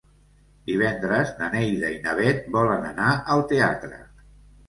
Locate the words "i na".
1.95-2.15